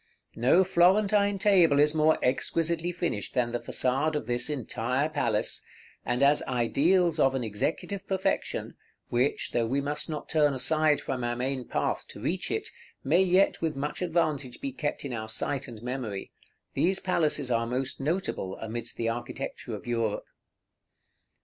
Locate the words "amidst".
18.57-18.97